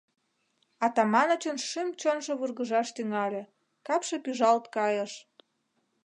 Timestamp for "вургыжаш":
2.39-2.87